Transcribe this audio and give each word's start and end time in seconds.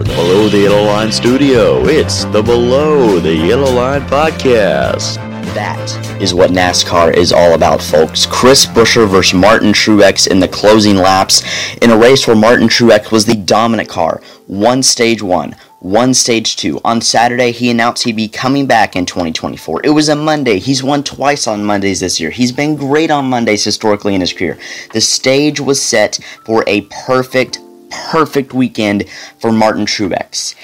the 0.00 0.14
Below 0.14 0.48
the 0.48 0.60
Yellow 0.60 0.84
Line 0.84 1.12
studio, 1.12 1.84
it's 1.84 2.24
the 2.24 2.42
Below 2.42 3.20
the 3.20 3.34
Yellow 3.34 3.70
Line 3.70 4.00
podcast. 4.02 5.16
That 5.52 6.22
is 6.22 6.32
what 6.32 6.52
NASCAR 6.52 7.12
is 7.12 7.34
all 7.34 7.52
about, 7.52 7.82
folks. 7.82 8.24
Chris 8.24 8.64
Buescher 8.64 9.06
versus 9.06 9.34
Martin 9.34 9.74
Truex 9.74 10.26
in 10.26 10.40
the 10.40 10.48
closing 10.48 10.96
laps 10.96 11.42
in 11.82 11.90
a 11.90 11.98
race 11.98 12.26
where 12.26 12.36
Martin 12.36 12.66
Truex 12.66 13.12
was 13.12 13.26
the 13.26 13.34
dominant 13.34 13.90
car. 13.90 14.22
One 14.46 14.82
stage 14.82 15.22
one, 15.22 15.54
one 15.80 16.14
stage 16.14 16.56
two. 16.56 16.80
On 16.82 17.02
Saturday, 17.02 17.52
he 17.52 17.70
announced 17.70 18.04
he'd 18.04 18.16
be 18.16 18.28
coming 18.28 18.66
back 18.66 18.96
in 18.96 19.04
2024. 19.04 19.82
It 19.84 19.90
was 19.90 20.08
a 20.08 20.16
Monday. 20.16 20.60
He's 20.60 20.82
won 20.82 21.04
twice 21.04 21.46
on 21.46 21.62
Mondays 21.62 22.00
this 22.00 22.18
year. 22.18 22.30
He's 22.30 22.52
been 22.52 22.74
great 22.74 23.10
on 23.10 23.28
Mondays 23.28 23.64
historically 23.64 24.14
in 24.14 24.22
his 24.22 24.32
career. 24.32 24.58
The 24.94 25.00
stage 25.02 25.60
was 25.60 25.82
set 25.82 26.20
for 26.46 26.64
a 26.66 26.82
perfect 27.04 27.58
perfect 27.90 28.54
weekend 28.54 29.08
for 29.38 29.52
Martin 29.52 29.86
Truex. 29.86 30.54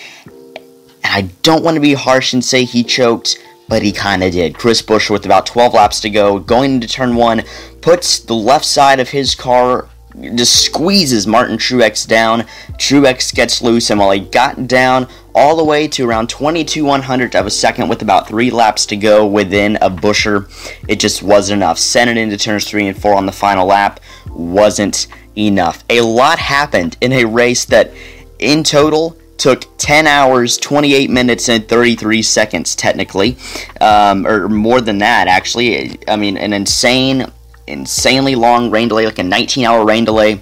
I 1.04 1.22
don't 1.42 1.64
want 1.64 1.76
to 1.76 1.80
be 1.80 1.94
harsh 1.94 2.32
and 2.32 2.44
say 2.44 2.64
he 2.64 2.82
choked, 2.84 3.38
but 3.68 3.82
he 3.82 3.92
kind 3.92 4.22
of 4.22 4.32
did. 4.32 4.58
Chris 4.58 4.82
Buescher, 4.82 5.10
with 5.10 5.24
about 5.24 5.46
12 5.46 5.74
laps 5.74 6.00
to 6.00 6.10
go, 6.10 6.38
going 6.38 6.74
into 6.74 6.88
turn 6.88 7.16
one, 7.16 7.42
puts 7.80 8.18
the 8.20 8.34
left 8.34 8.64
side 8.64 9.00
of 9.00 9.10
his 9.10 9.34
car, 9.34 9.88
just 10.34 10.64
squeezes 10.64 11.26
Martin 11.26 11.58
Truex 11.58 12.06
down. 12.06 12.42
Truex 12.72 13.34
gets 13.34 13.62
loose, 13.62 13.90
and 13.90 14.00
while 14.00 14.10
he 14.12 14.20
got 14.20 14.66
down 14.66 15.08
all 15.34 15.56
the 15.56 15.64
way 15.64 15.86
to 15.88 16.08
around 16.08 16.28
22 16.28 16.84
100 16.84 17.36
of 17.36 17.46
a 17.46 17.50
second 17.50 17.88
with 17.88 18.02
about 18.02 18.26
three 18.26 18.50
laps 18.50 18.86
to 18.86 18.96
go 18.96 19.26
within 19.26 19.76
a 19.76 19.90
Buescher, 19.90 20.50
it 20.88 21.00
just 21.00 21.22
wasn't 21.22 21.58
enough. 21.58 21.78
Sent 21.78 22.10
it 22.10 22.16
into 22.16 22.36
turns 22.36 22.68
three 22.68 22.86
and 22.86 23.00
four 23.00 23.14
on 23.14 23.26
the 23.26 23.32
final 23.32 23.66
lap. 23.66 24.00
Wasn't 24.28 25.06
enough. 25.36 25.84
A 25.90 26.00
lot 26.00 26.38
happened 26.38 26.96
in 27.00 27.12
a 27.12 27.24
race 27.24 27.64
that, 27.66 27.92
in 28.38 28.64
total, 28.64 29.16
took 29.38 29.64
10 29.78 30.06
hours, 30.06 30.56
28 30.56 31.10
minutes, 31.10 31.48
and 31.48 31.68
33 31.68 32.22
seconds, 32.22 32.74
technically. 32.74 33.36
Um, 33.80 34.26
or 34.26 34.48
more 34.48 34.80
than 34.80 34.98
that, 34.98 35.28
actually. 35.28 35.98
I 36.08 36.16
mean, 36.16 36.36
an 36.36 36.52
insane, 36.52 37.26
insanely 37.66 38.34
long 38.34 38.70
rain 38.70 38.88
delay, 38.88 39.06
like 39.06 39.18
a 39.18 39.22
19 39.22 39.64
hour 39.64 39.84
rain 39.84 40.04
delay. 40.04 40.40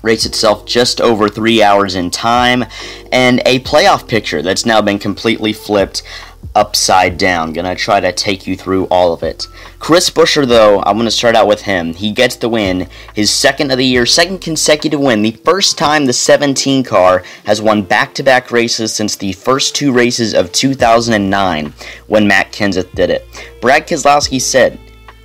Race 0.00 0.24
itself 0.24 0.64
just 0.64 1.00
over 1.00 1.28
three 1.28 1.60
hours 1.60 1.96
in 1.96 2.10
time, 2.12 2.64
and 3.10 3.42
a 3.44 3.58
playoff 3.60 4.06
picture 4.06 4.42
that's 4.42 4.64
now 4.64 4.80
been 4.80 5.00
completely 5.00 5.52
flipped 5.52 6.04
upside 6.54 7.18
down. 7.18 7.52
Gonna 7.52 7.74
try 7.74 8.00
to 8.00 8.12
take 8.12 8.46
you 8.46 8.56
through 8.56 8.86
all 8.86 9.12
of 9.12 9.22
it. 9.22 9.46
Chris 9.78 10.10
Buescher, 10.10 10.46
though, 10.46 10.82
I'm 10.82 10.96
gonna 10.96 11.10
start 11.10 11.36
out 11.36 11.46
with 11.46 11.62
him. 11.62 11.94
He 11.94 12.10
gets 12.10 12.36
the 12.36 12.48
win, 12.48 12.88
his 13.14 13.30
second 13.30 13.70
of 13.70 13.78
the 13.78 13.86
year, 13.86 14.06
second 14.06 14.40
consecutive 14.40 15.00
win. 15.00 15.22
The 15.22 15.32
first 15.44 15.78
time 15.78 16.06
the 16.06 16.12
17 16.12 16.82
car 16.84 17.22
has 17.44 17.62
won 17.62 17.82
back 17.82 18.14
to 18.14 18.22
back 18.22 18.50
races 18.50 18.92
since 18.92 19.16
the 19.16 19.32
first 19.34 19.74
two 19.74 19.92
races 19.92 20.34
of 20.34 20.52
2009 20.52 21.72
when 22.06 22.26
Matt 22.26 22.52
Kenseth 22.52 22.92
did 22.94 23.10
it. 23.10 23.26
Brad 23.60 23.86
Keselowski 23.86 24.40
said, 24.40 24.78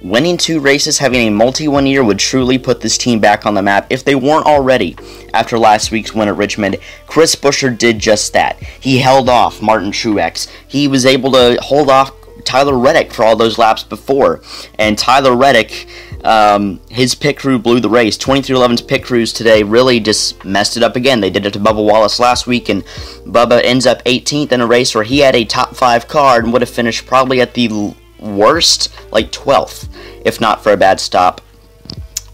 Winning 0.04 0.36
two 0.36 0.59
races, 0.59 0.98
having 0.98 1.28
a 1.28 1.32
multi 1.32 1.66
one 1.66 1.88
year 1.88 2.04
would 2.04 2.20
truly 2.20 2.58
put 2.58 2.82
this 2.82 2.98
team 2.98 3.22
back 3.22 3.46
on 3.46 3.54
the 3.54 3.62
map 3.62 3.88
if 3.90 4.04
they 4.04 4.16
weren't 4.16 4.46
already. 4.46 4.98
After 5.34 5.58
last 5.58 5.92
week's 5.92 6.14
win 6.14 6.28
at 6.28 6.36
Richmond, 6.36 6.78
Chris 7.08 7.36
Buescher 7.36 7.76
did 7.76 8.00
just 8.00 8.34
that. 8.34 8.62
He 8.62 8.98
held 8.98 9.30
off 9.30 9.62
Martin 9.62 9.92
Truex. 9.92 10.52
He 10.68 10.90
was 10.90 11.06
able 11.06 11.31
to 11.31 11.58
hold 11.62 11.90
off 11.90 12.12
Tyler 12.44 12.78
Reddick 12.78 13.14
for 13.14 13.24
all 13.24 13.38
those 13.38 13.58
laps 13.58 13.84
before. 13.84 14.42
And 14.78 14.98
Tyler 14.98 15.38
Reddick, 15.38 15.88
um, 16.26 16.81
his 16.90 17.16
pit 17.16 17.38
crew 17.38 17.58
blew 17.58 17.80
the 17.80 17.90
race. 17.90 18.18
2311's 18.18 18.81
pit 18.81 19.06
crews 19.06 19.31
today 19.31 19.64
really 19.64 20.02
just 20.02 20.44
messed 20.44 20.76
it 20.76 20.84
up 20.84 20.98
again. 20.98 21.22
They 21.22 21.30
did 21.30 21.46
it 21.46 21.54
to 21.54 21.59
Bubba 21.59 21.81
Wallace 21.81 22.20
last 22.20 22.46
week, 22.46 22.68
and 22.68 22.84
Bubba 23.26 23.64
ends 23.64 23.86
up 23.86 24.04
18th 24.04 24.52
in 24.52 24.59
a 24.59 24.68
race 24.68 24.94
where 24.94 25.06
he 25.06 25.20
had 25.20 25.34
a 25.34 25.46
top 25.46 25.78
five 25.78 26.09
car 26.09 26.40
and 26.40 26.52
would 26.52 26.62
have 26.62 26.70
finished 26.70 27.06
probably 27.06 27.40
at 27.40 27.54
the 27.54 27.96
worst, 28.23 28.89
like 29.11 29.31
12th, 29.31 29.88
if 30.25 30.39
not 30.41 30.63
for 30.63 30.72
a 30.72 30.78
bad 30.78 31.00
stop 31.00 31.41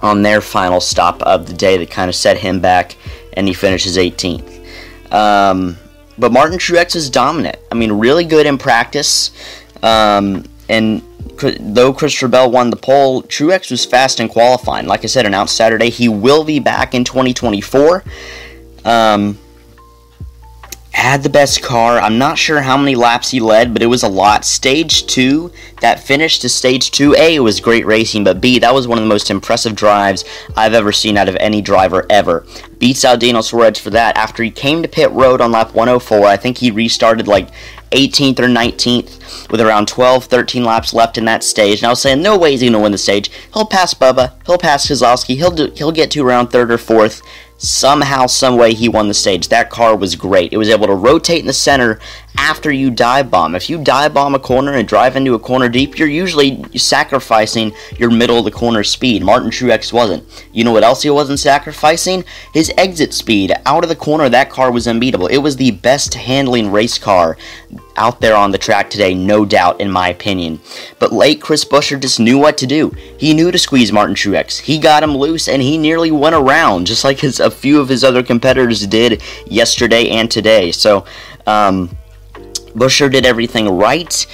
on 0.01 0.21
their 0.21 0.39
final 0.39 0.79
stop 0.79 1.21
of 1.23 1.47
the 1.47 1.53
day 1.53 1.77
that 1.77 1.89
kind 1.89 2.09
of 2.09 2.15
set 2.15 2.37
him 2.37 2.59
back, 2.59 2.95
and 3.33 3.47
he 3.47 3.53
finishes 3.53 3.97
18th. 3.97 4.55
Um, 5.11 5.77
but 6.17 6.31
Martin 6.31 6.57
Truex 6.57 6.95
is 6.95 7.09
dominant. 7.09 7.57
I 7.71 7.75
mean, 7.75 7.91
really 7.91 8.25
good 8.25 8.45
in 8.45 8.57
practice. 8.57 9.31
Um, 9.81 10.45
and 10.67 11.01
though 11.59 11.93
Christopher 11.93 12.27
Bell 12.27 12.51
won 12.51 12.69
the 12.69 12.75
pole, 12.75 13.23
Truex 13.23 13.71
was 13.71 13.85
fast 13.85 14.19
in 14.19 14.27
qualifying. 14.27 14.85
Like 14.85 15.03
I 15.03 15.07
said, 15.07 15.25
announced 15.25 15.55
Saturday, 15.55 15.89
he 15.89 16.07
will 16.09 16.43
be 16.43 16.59
back 16.59 16.93
in 16.93 17.03
2024. 17.03 18.03
Um, 18.85 19.37
had 20.99 21.23
the 21.23 21.29
best 21.29 21.63
car. 21.63 21.97
I'm 21.99 22.17
not 22.17 22.37
sure 22.37 22.61
how 22.61 22.77
many 22.77 22.95
laps 22.95 23.31
he 23.31 23.39
led, 23.39 23.73
but 23.73 23.81
it 23.81 23.87
was 23.87 24.03
a 24.03 24.07
lot. 24.09 24.45
Stage 24.45 25.07
2, 25.07 25.51
that 25.81 25.99
finish 25.99 26.39
to 26.39 26.49
stage 26.49 26.91
2, 26.91 27.15
A, 27.15 27.35
it 27.35 27.39
was 27.39 27.59
great 27.59 27.85
racing, 27.85 28.23
but 28.23 28.41
B, 28.41 28.59
that 28.59 28.73
was 28.73 28.87
one 28.87 28.97
of 28.97 29.03
the 29.03 29.09
most 29.09 29.31
impressive 29.31 29.75
drives 29.75 30.25
I've 30.57 30.73
ever 30.73 30.91
seen 30.91 31.17
out 31.17 31.29
of 31.29 31.35
any 31.37 31.61
driver 31.61 32.05
ever. 32.09 32.45
Beats 32.79 33.05
out 33.05 33.19
Daniel 33.19 33.43
Suarez 33.43 33.79
for 33.79 33.89
that. 33.91 34.17
After 34.17 34.43
he 34.43 34.51
came 34.51 34.81
to 34.81 34.87
pit 34.87 35.11
road 35.11 35.41
on 35.41 35.51
lap 35.51 35.73
104, 35.73 36.25
I 36.25 36.37
think 36.37 36.57
he 36.57 36.71
restarted 36.71 37.27
like 37.27 37.49
18th 37.91 38.39
or 38.39 38.47
19th 38.47 39.51
with 39.51 39.61
around 39.61 39.87
12, 39.87 40.25
13 40.25 40.63
laps 40.63 40.93
left 40.93 41.17
in 41.17 41.25
that 41.25 41.43
stage. 41.43 41.79
And 41.79 41.87
I 41.87 41.89
was 41.89 42.01
saying, 42.01 42.21
no 42.21 42.37
way 42.37 42.51
he's 42.51 42.61
going 42.61 42.73
to 42.73 42.79
win 42.79 42.91
the 42.91 42.97
stage. 42.97 43.31
He'll 43.53 43.65
pass 43.65 43.93
Bubba. 43.93 44.33
He'll 44.45 44.57
pass 44.57 44.87
Keselowski. 44.87 45.35
He'll 45.35 45.51
do, 45.51 45.71
he'll 45.75 45.91
get 45.91 46.11
to 46.11 46.25
around 46.25 46.47
third 46.47 46.71
or 46.71 46.77
fourth. 46.77 47.21
Somehow, 47.61 48.25
some 48.25 48.57
way, 48.57 48.73
he 48.73 48.87
won 48.87 49.09
the 49.09 49.13
stage. 49.13 49.49
That 49.49 49.69
car 49.69 49.95
was 49.95 50.15
great. 50.15 50.53
It 50.53 50.57
was 50.57 50.69
able 50.69 50.87
to 50.87 50.95
rotate 50.95 51.41
in 51.41 51.45
the 51.45 51.53
center 51.53 51.99
after 52.37 52.71
you 52.71 52.89
dive 52.89 53.29
bomb. 53.29 53.55
If 53.55 53.69
you 53.69 53.83
dive 53.83 54.13
bomb 54.13 54.35
a 54.35 54.39
corner 54.39 54.73
and 54.73 54.87
drive 54.87 55.15
into 55.15 55.33
a 55.33 55.39
corner 55.39 55.69
deep, 55.69 55.97
you're 55.97 56.07
usually 56.07 56.63
sacrificing 56.77 57.71
your 57.97 58.11
middle 58.11 58.39
of 58.39 58.45
the 58.45 58.51
corner 58.51 58.83
speed. 58.83 59.23
Martin 59.23 59.49
Truex 59.49 59.91
wasn't. 59.91 60.23
You 60.53 60.63
know 60.63 60.71
what 60.71 60.83
else 60.83 61.01
he 61.01 61.09
wasn't 61.09 61.39
sacrificing? 61.39 62.23
His 62.53 62.71
exit 62.77 63.13
speed. 63.13 63.53
Out 63.65 63.83
of 63.83 63.89
the 63.89 63.95
corner, 63.95 64.29
that 64.29 64.49
car 64.49 64.71
was 64.71 64.87
unbeatable. 64.87 65.27
It 65.27 65.37
was 65.37 65.57
the 65.57 65.71
best 65.71 66.13
handling 66.13 66.71
race 66.71 66.97
car 66.97 67.37
out 67.97 68.21
there 68.21 68.35
on 68.35 68.51
the 68.51 68.57
track 68.57 68.89
today, 68.89 69.13
no 69.13 69.45
doubt, 69.45 69.81
in 69.81 69.91
my 69.91 70.09
opinion. 70.09 70.59
But 70.99 71.11
late 71.11 71.41
Chris 71.41 71.65
Buescher 71.65 71.99
just 71.99 72.19
knew 72.19 72.37
what 72.37 72.57
to 72.59 72.67
do. 72.67 72.89
He 73.17 73.33
knew 73.33 73.51
to 73.51 73.57
squeeze 73.57 73.91
Martin 73.91 74.15
Truex. 74.15 74.59
He 74.59 74.79
got 74.79 75.03
him 75.03 75.15
loose 75.15 75.47
and 75.47 75.61
he 75.61 75.77
nearly 75.77 76.11
went 76.11 76.35
around, 76.35 76.87
just 76.87 77.03
like 77.03 77.19
his, 77.19 77.39
a 77.39 77.51
few 77.51 77.79
of 77.79 77.89
his 77.89 78.03
other 78.03 78.23
competitors 78.23 78.87
did 78.87 79.21
yesterday 79.45 80.09
and 80.09 80.31
today. 80.31 80.71
So, 80.71 81.05
um, 81.45 81.95
Buescher 82.73 83.11
did 83.11 83.25
everything 83.25 83.77
right, 83.77 84.25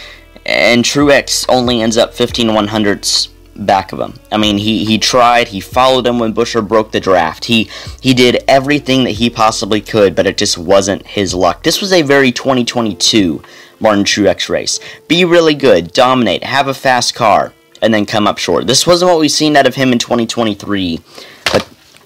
and 0.45 0.83
Truex 0.83 1.45
only 1.49 1.81
ends 1.81 1.97
up 1.97 2.13
15 2.13 2.53
one 2.53 2.67
hundredths 2.67 3.29
back 3.55 3.93
of 3.93 3.99
him. 3.99 4.13
I 4.31 4.37
mean, 4.37 4.57
he, 4.57 4.85
he 4.85 4.97
tried, 4.97 5.47
he 5.47 5.59
followed 5.59 6.05
him 6.05 6.19
when 6.19 6.33
Buescher 6.33 6.67
broke 6.67 6.91
the 6.91 6.99
draft. 6.99 7.45
He 7.45 7.69
he 8.01 8.13
did 8.13 8.43
everything 8.47 9.03
that 9.05 9.11
he 9.11 9.29
possibly 9.29 9.81
could, 9.81 10.15
but 10.15 10.27
it 10.27 10.37
just 10.37 10.57
wasn't 10.57 11.07
his 11.07 11.33
luck. 11.33 11.63
This 11.63 11.81
was 11.81 11.91
a 11.91 12.01
very 12.01 12.31
2022 12.31 13.41
Martin 13.79 14.03
Truex 14.03 14.49
race. 14.49 14.79
Be 15.07 15.25
really 15.25 15.55
good, 15.55 15.93
dominate, 15.93 16.43
have 16.43 16.67
a 16.67 16.73
fast 16.73 17.15
car, 17.15 17.53
and 17.81 17.93
then 17.93 18.05
come 18.05 18.27
up 18.27 18.37
short. 18.37 18.67
This 18.67 18.87
wasn't 18.87 19.11
what 19.11 19.19
we've 19.19 19.31
seen 19.31 19.55
out 19.55 19.67
of 19.67 19.75
him 19.75 19.91
in 19.91 19.99
2023. 19.99 20.99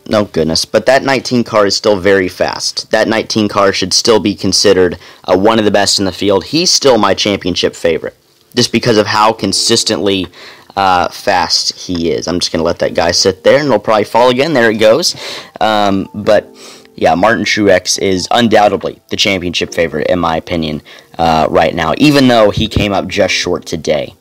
No 0.10 0.26
goodness, 0.26 0.66
but 0.66 0.88
that 0.88 1.04
19 1.04 1.44
car 1.44 1.68
is 1.68 1.76
still 1.76 2.00
very 2.00 2.28
fast. 2.28 2.90
That 2.90 3.08
19 3.08 3.48
car 3.48 3.72
should 3.72 3.94
still 3.94 4.20
be 4.20 4.34
considered 4.34 4.98
uh, 5.24 5.38
one 5.38 5.60
of 5.60 5.66
the 5.66 5.72
best 5.72 6.00
in 6.00 6.06
the 6.06 6.12
field. 6.12 6.46
He's 6.46 6.72
still 6.72 6.98
my 6.98 7.14
championship 7.14 7.76
favorite, 7.76 8.18
just 8.56 8.72
because 8.72 8.98
of 8.98 9.06
how 9.06 9.34
consistently 9.34 10.26
uh, 10.76 11.10
fast 11.10 11.76
he 11.76 12.10
is. 12.10 12.28
I'm 12.28 12.40
just 12.40 12.52
going 12.52 12.60
to 12.60 12.66
let 12.66 12.80
that 12.80 12.96
guy 12.96 13.12
sit 13.12 13.44
there, 13.44 13.60
and 13.60 13.70
he'll 13.70 13.78
probably 13.78 14.04
fall 14.04 14.30
again. 14.30 14.54
There 14.54 14.72
it 14.72 14.80
goes. 14.80 15.16
Um, 15.62 16.10
but 16.16 16.56
yeah, 16.96 17.14
Martin 17.14 17.46
Truex 17.46 18.00
is 18.02 18.28
undoubtedly 18.32 19.00
the 19.10 19.16
championship 19.16 19.76
favorite, 19.76 20.08
in 20.08 20.18
my 20.18 20.38
opinion, 20.38 20.82
uh, 21.20 21.46
right 21.52 21.76
now, 21.76 21.94
even 22.00 22.28
though 22.28 22.50
he 22.50 22.68
came 22.68 22.94
up 22.94 23.08
just 23.08 23.36
short 23.36 23.68
today. 23.68 24.16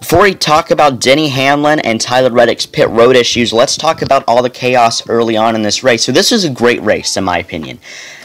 Before 0.00 0.22
we 0.22 0.34
talk 0.34 0.70
about 0.70 0.98
Denny 0.98 1.28
Hamlin 1.28 1.78
and 1.80 2.00
Tyler 2.00 2.30
Reddick's 2.30 2.64
pit 2.64 2.88
road 2.88 3.16
issues, 3.16 3.52
let's 3.52 3.76
talk 3.76 4.00
about 4.00 4.24
all 4.26 4.42
the 4.42 4.48
chaos 4.48 5.06
early 5.10 5.36
on 5.36 5.54
in 5.54 5.60
this 5.60 5.84
race. 5.84 6.02
So, 6.02 6.10
this 6.10 6.30
was 6.30 6.42
a 6.42 6.50
great 6.50 6.80
race, 6.80 7.18
in 7.18 7.24
my 7.24 7.36
opinion. 7.36 7.78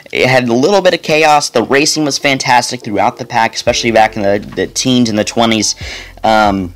It 0.09 0.29
had 0.29 0.47
a 0.47 0.53
little 0.53 0.81
bit 0.81 0.93
of 0.93 1.01
chaos. 1.01 1.49
The 1.49 1.63
racing 1.63 2.05
was 2.05 2.17
fantastic 2.17 2.81
throughout 2.81 3.17
the 3.17 3.25
pack, 3.25 3.55
especially 3.55 3.91
back 3.91 4.15
in 4.15 4.23
the, 4.23 4.39
the 4.55 4.67
teens 4.67 5.09
and 5.09 5.19
the 5.19 5.25
20s. 5.25 5.75
Um, 6.23 6.73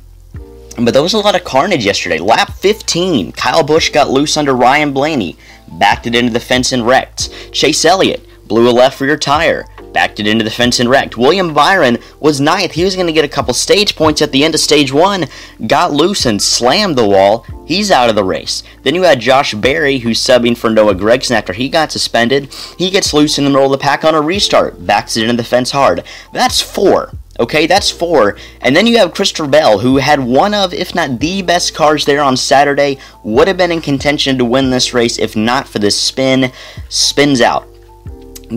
but 0.76 0.92
there 0.92 1.02
was 1.02 1.14
a 1.14 1.18
lot 1.18 1.34
of 1.34 1.44
carnage 1.44 1.86
yesterday. 1.86 2.18
Lap 2.18 2.52
15, 2.58 3.32
Kyle 3.32 3.64
Busch 3.64 3.88
got 3.88 4.10
loose 4.10 4.36
under 4.36 4.52
Ryan 4.52 4.92
Blaney, 4.92 5.38
backed 5.66 6.06
it 6.08 6.14
into 6.14 6.32
the 6.32 6.40
fence 6.40 6.72
and 6.72 6.86
wrecked. 6.86 7.30
Chase 7.52 7.86
Elliott 7.86 8.26
blew 8.46 8.68
a 8.68 8.70
left 8.70 9.00
rear 9.00 9.16
tire. 9.16 9.64
Backed 9.92 10.20
it 10.20 10.26
into 10.26 10.44
the 10.44 10.50
fence 10.50 10.78
and 10.78 10.88
wrecked. 10.88 11.16
William 11.16 11.52
Byron 11.52 11.98
was 12.20 12.40
ninth. 12.40 12.72
He 12.72 12.84
was 12.84 12.94
going 12.94 13.08
to 13.08 13.12
get 13.12 13.24
a 13.24 13.28
couple 13.28 13.52
stage 13.54 13.96
points 13.96 14.22
at 14.22 14.30
the 14.30 14.44
end 14.44 14.54
of 14.54 14.60
stage 14.60 14.92
one, 14.92 15.26
got 15.66 15.92
loose 15.92 16.26
and 16.26 16.40
slammed 16.40 16.96
the 16.96 17.08
wall. 17.08 17.44
He's 17.66 17.90
out 17.90 18.08
of 18.08 18.14
the 18.14 18.24
race. 18.24 18.62
Then 18.82 18.94
you 18.94 19.02
had 19.02 19.20
Josh 19.20 19.54
Berry, 19.54 19.98
who's 19.98 20.20
subbing 20.20 20.56
for 20.56 20.70
Noah 20.70 20.94
Gragson 20.94 21.32
after 21.32 21.52
he 21.52 21.68
got 21.68 21.90
suspended. 21.90 22.52
He 22.78 22.90
gets 22.90 23.12
loose 23.12 23.38
in 23.38 23.44
the 23.44 23.50
middle 23.50 23.66
of 23.66 23.72
the 23.72 23.78
pack 23.78 24.04
on 24.04 24.14
a 24.14 24.20
restart, 24.20 24.86
backs 24.86 25.16
it 25.16 25.24
into 25.24 25.36
the 25.36 25.44
fence 25.44 25.72
hard. 25.72 26.04
That's 26.32 26.60
four. 26.60 27.12
Okay, 27.40 27.66
that's 27.66 27.90
four. 27.90 28.36
And 28.60 28.76
then 28.76 28.86
you 28.86 28.98
have 28.98 29.14
Christopher 29.14 29.48
Bell, 29.48 29.78
who 29.78 29.96
had 29.96 30.20
one 30.20 30.52
of, 30.52 30.74
if 30.74 30.94
not 30.94 31.20
the 31.20 31.42
best 31.42 31.74
cars 31.74 32.04
there 32.04 32.20
on 32.20 32.36
Saturday, 32.36 32.98
would 33.24 33.48
have 33.48 33.56
been 33.56 33.72
in 33.72 33.80
contention 33.80 34.36
to 34.38 34.44
win 34.44 34.70
this 34.70 34.92
race 34.92 35.18
if 35.18 35.34
not 35.34 35.66
for 35.66 35.78
this 35.78 35.98
spin. 35.98 36.52
Spins 36.90 37.40
out 37.40 37.66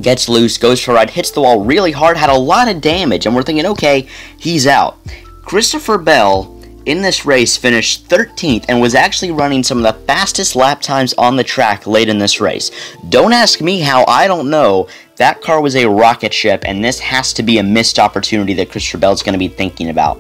gets 0.02 0.30
loose, 0.30 0.58
goes 0.58 0.82
for 0.82 0.92
a 0.92 0.96
ride, 0.96 1.10
hits 1.10 1.32
the 1.32 1.42
wall 1.42 1.64
really 1.64 1.92
hard, 1.92 2.18
had 2.18 2.30
a 2.30 2.38
lot 2.38 2.68
of 2.68 2.82
damage, 2.82 3.26
and 3.26 3.36
we're 3.36 3.44
thinking, 3.44 3.66
okay, 3.66 4.08
he's 4.38 4.68
out. 4.68 4.98
Christopher 5.44 5.98
Bell 5.98 6.50
in 6.86 7.02
this 7.02 7.26
race 7.26 7.56
finished 7.56 8.08
13th 8.10 8.66
and 8.68 8.82
was 8.82 8.96
actually 8.96 9.32
running 9.32 9.64
some 9.64 9.78
of 9.78 9.84
the 9.84 10.06
fastest 10.06 10.56
lap 10.56 10.82
times 10.82 11.14
on 11.14 11.36
the 11.36 11.44
track 11.44 11.88
late 11.88 12.10
in 12.10 12.18
this 12.18 12.42
race. 12.42 12.72
Don't 13.10 13.34
ask 13.34 13.62
me 13.62 13.80
how, 13.80 14.04
I 14.08 14.28
don't 14.28 14.50
know. 14.50 14.88
That 15.18 15.42
car 15.42 15.62
was 15.62 15.76
a 15.76 15.88
rocket 15.88 16.34
ship, 16.34 16.64
and 16.66 16.84
this 16.84 17.00
has 17.00 17.34
to 17.34 17.44
be 17.44 17.60
a 17.60 17.64
missed 17.64 18.00
opportunity 18.00 18.54
that 18.56 18.72
Christopher 18.72 18.98
Bell's 18.98 19.24
going 19.24 19.34
to 19.34 19.40
be 19.40 19.48
thinking 19.48 19.90
about. 19.90 20.20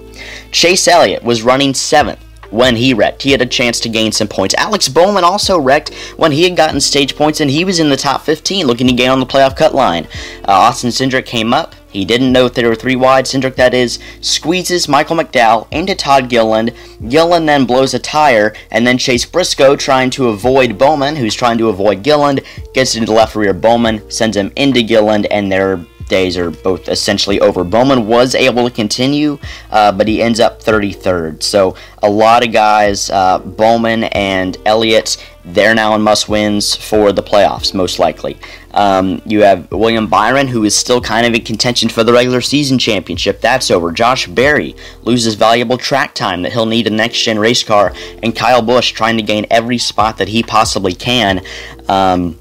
Chase 0.52 0.88
Elliott 0.88 1.24
was 1.24 1.42
running 1.42 1.74
7th 1.74 2.20
when 2.54 2.76
he 2.76 2.94
wrecked. 2.94 3.24
He 3.24 3.32
had 3.32 3.42
a 3.42 3.48
chance 3.48 3.80
to 3.82 3.90
gain 3.90 4.12
some 4.12 4.28
points. 4.28 4.56
Alex 4.56 4.88
Bowman 4.88 5.24
also 5.24 5.60
wrecked 5.60 5.94
when 6.18 6.32
he 6.32 6.44
had 6.44 6.56
gotten 6.56 6.80
stage 6.80 7.16
points 7.16 7.42
and 7.42 7.50
he 7.50 7.66
was 7.66 7.80
in 7.80 7.90
the 7.90 7.98
top 7.98 8.22
15 8.22 8.68
looking 8.68 8.88
to 8.88 8.94
gain 8.94 9.10
on 9.10 9.20
the 9.20 9.26
playoff 9.26 9.58
cut 9.58 9.74
line. 9.74 10.08
Uh, 10.48 10.52
Austin 10.52 10.92
Cindric 10.92 11.26
came 11.26 11.54
up. 11.54 11.74
He 11.94 12.06
didn't 12.06 12.32
know 12.32 12.50
there 12.50 12.68
were 12.70 12.76
three 12.76 12.96
wide. 12.96 13.26
Cindric, 13.26 13.56
that 13.56 13.74
is, 13.74 14.00
squeezes 14.20 14.88
Michael 14.88 15.16
McDowell 15.16 15.68
into 15.72 15.94
Todd 15.94 16.28
Gilliland. 16.28 16.74
Gilliland 17.08 17.48
then 17.48 17.66
blows 17.66 17.94
a 17.94 18.00
tire, 18.00 18.56
and 18.72 18.86
then 18.86 18.98
Chase 18.98 19.26
Briscoe, 19.26 19.76
trying 19.76 20.10
to 20.12 20.30
avoid 20.30 20.80
Bowman, 20.80 21.16
who's 21.16 21.36
trying 21.36 21.60
to 21.60 21.70
avoid 21.70 22.02
Gilliland, 22.02 22.42
gets 22.74 22.96
into 22.96 23.06
the 23.06 23.12
left 23.12 23.36
rear 23.36 23.54
Bowman, 23.54 24.10
sends 24.10 24.36
him 24.36 24.52
into 24.56 24.82
Gilliland, 24.82 25.28
and 25.28 25.52
they're 25.52 25.86
days 26.14 26.38
are 26.38 26.52
both 26.52 26.90
essentially 26.90 27.40
over. 27.40 27.64
Bowman 27.64 28.08
was 28.08 28.36
able 28.36 28.70
to 28.70 28.74
continue, 28.74 29.40
uh, 29.72 29.92
but 29.92 30.08
he 30.08 30.22
ends 30.22 30.40
up 30.40 30.62
33rd. 30.62 31.42
So 31.42 31.76
a 32.04 32.10
lot 32.10 32.46
of 32.46 32.54
guys, 32.54 33.10
uh, 33.10 33.40
Bowman 33.40 34.04
and 34.04 34.56
Elliott, 34.64 35.18
they're 35.44 35.74
now 35.74 35.96
in 35.96 36.04
must 36.04 36.30
wins 36.30 36.76
for 36.76 37.12
the 37.12 37.24
playoffs, 37.24 37.74
most 37.74 37.98
likely. 37.98 38.38
Um, 38.76 39.24
you 39.26 39.42
have 39.42 39.72
William 39.72 40.06
Byron, 40.06 40.48
who 40.48 40.64
is 40.66 40.76
still 40.76 41.02
kind 41.02 41.26
of 41.26 41.34
in 41.34 41.44
contention 41.44 41.90
for 41.90 42.04
the 42.04 42.14
regular 42.14 42.42
season 42.42 42.78
championship. 42.78 43.42
That's 43.42 43.72
over. 43.72 43.92
Josh 43.92 44.28
Berry 44.28 44.76
loses 45.02 45.34
valuable 45.34 45.78
track 45.78 46.14
time 46.14 46.44
that 46.44 46.54
he'll 46.54 46.68
need 46.68 46.86
a 46.86 46.92
next 46.92 47.24
gen 47.24 47.40
race 47.40 47.64
car. 47.64 47.92
And 48.22 48.36
Kyle 48.36 48.62
Busch 48.62 48.92
trying 48.92 49.18
to 49.18 49.24
gain 49.24 49.48
every 49.50 49.80
spot 49.80 50.18
that 50.18 50.28
he 50.28 50.44
possibly 50.44 50.94
can. 50.94 51.42
Um, 51.90 52.38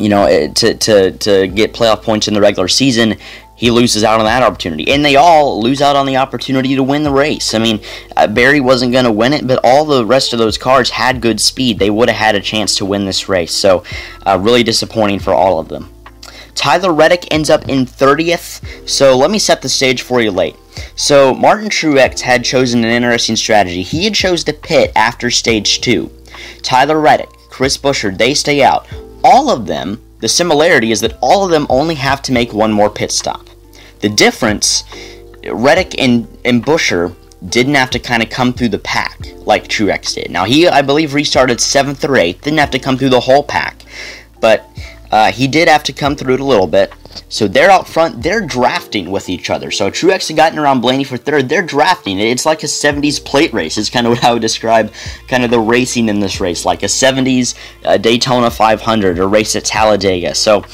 you 0.00 0.08
know, 0.08 0.24
eh, 0.24 0.48
to, 0.48 0.74
to, 0.74 1.10
to 1.12 1.46
get 1.48 1.74
playoff 1.74 2.02
points 2.02 2.26
in 2.26 2.34
the 2.34 2.40
regular 2.40 2.68
season, 2.68 3.16
he 3.54 3.70
loses 3.70 4.02
out 4.02 4.18
on 4.18 4.24
that 4.24 4.42
opportunity. 4.42 4.90
And 4.90 5.04
they 5.04 5.16
all 5.16 5.62
lose 5.62 5.82
out 5.82 5.94
on 5.94 6.06
the 6.06 6.16
opportunity 6.16 6.74
to 6.76 6.82
win 6.82 7.02
the 7.02 7.10
race. 7.10 7.52
I 7.52 7.58
mean, 7.58 7.80
uh, 8.16 8.26
Berry 8.26 8.58
wasn't 8.58 8.92
going 8.92 9.04
to 9.04 9.12
win 9.12 9.34
it, 9.34 9.46
but 9.46 9.60
all 9.62 9.84
the 9.84 10.06
rest 10.06 10.32
of 10.32 10.38
those 10.38 10.56
cars 10.56 10.88
had 10.88 11.20
good 11.20 11.38
speed. 11.40 11.78
They 11.78 11.90
would 11.90 12.08
have 12.08 12.16
had 12.16 12.34
a 12.34 12.40
chance 12.40 12.76
to 12.76 12.86
win 12.86 13.04
this 13.04 13.28
race. 13.28 13.52
So, 13.52 13.84
uh, 14.24 14.38
really 14.40 14.62
disappointing 14.62 15.18
for 15.18 15.34
all 15.34 15.58
of 15.58 15.68
them. 15.68 15.92
Tyler 16.54 16.92
Reddick 16.92 17.26
ends 17.30 17.50
up 17.50 17.68
in 17.68 17.84
30th. 17.84 18.88
So, 18.88 19.14
let 19.14 19.30
me 19.30 19.38
set 19.38 19.60
the 19.60 19.68
stage 19.68 20.00
for 20.00 20.22
you 20.22 20.30
late. 20.30 20.56
So, 20.96 21.34
Martin 21.34 21.68
Truex 21.68 22.20
had 22.20 22.42
chosen 22.42 22.82
an 22.82 22.90
interesting 22.90 23.36
strategy. 23.36 23.82
He 23.82 24.04
had 24.04 24.14
chose 24.14 24.42
to 24.44 24.54
pit 24.54 24.90
after 24.96 25.30
stage 25.30 25.82
2. 25.82 26.10
Tyler 26.62 26.98
Reddick, 26.98 27.30
Chris 27.50 27.76
Buescher, 27.76 28.16
they 28.16 28.32
stay 28.32 28.62
out 28.62 28.86
all 29.24 29.50
of 29.50 29.66
them, 29.66 30.02
the 30.20 30.28
similarity 30.28 30.92
is 30.92 31.00
that 31.00 31.18
all 31.20 31.44
of 31.44 31.50
them 31.50 31.66
only 31.68 31.94
have 31.94 32.22
to 32.22 32.32
make 32.32 32.52
one 32.52 32.72
more 32.72 32.90
pit 32.90 33.10
stop. 33.10 33.46
The 34.00 34.08
difference, 34.08 34.84
Reddick 35.50 35.98
and, 36.00 36.28
and 36.44 36.64
Buescher 36.64 37.14
didn't 37.48 37.74
have 37.74 37.90
to 37.90 37.98
kind 37.98 38.22
of 38.22 38.30
come 38.30 38.52
through 38.52 38.68
the 38.68 38.78
pack 38.78 39.18
like 39.46 39.68
Truex 39.68 40.14
did. 40.14 40.30
Now, 40.30 40.44
he, 40.44 40.68
I 40.68 40.82
believe, 40.82 41.14
restarted 41.14 41.58
7th 41.58 42.04
or 42.04 42.12
8th, 42.12 42.42
didn't 42.42 42.58
have 42.58 42.70
to 42.70 42.78
come 42.78 42.98
through 42.98 43.10
the 43.10 43.20
whole 43.20 43.42
pack, 43.42 43.82
but 44.40 44.66
uh, 45.10 45.32
he 45.32 45.46
did 45.46 45.68
have 45.68 45.82
to 45.84 45.92
come 45.92 46.16
through 46.16 46.34
it 46.34 46.40
a 46.40 46.44
little 46.44 46.66
bit. 46.66 46.92
So 47.28 47.48
they're 47.48 47.70
out 47.70 47.88
front, 47.88 48.22
they're 48.22 48.44
drafting 48.44 49.10
with 49.10 49.28
each 49.28 49.50
other. 49.50 49.70
So 49.70 49.90
Truex 49.90 50.28
had 50.28 50.36
gotten 50.36 50.58
around 50.58 50.80
Blaney 50.80 51.04
for 51.04 51.16
third, 51.16 51.48
they're 51.48 51.62
drafting. 51.62 52.18
It's 52.18 52.46
like 52.46 52.62
a 52.62 52.66
70s 52.66 53.24
plate 53.24 53.52
race, 53.52 53.78
is 53.78 53.90
kind 53.90 54.06
of 54.06 54.12
what 54.12 54.24
I 54.24 54.32
would 54.32 54.42
describe 54.42 54.92
kind 55.28 55.44
of 55.44 55.50
the 55.50 55.60
racing 55.60 56.08
in 56.08 56.20
this 56.20 56.40
race, 56.40 56.64
like 56.64 56.82
a 56.82 56.86
70s 56.86 57.54
uh, 57.84 57.96
Daytona 57.98 58.50
500 58.50 59.18
or 59.18 59.28
race 59.28 59.54
at 59.56 59.64
Talladega. 59.64 60.34
So 60.34 60.64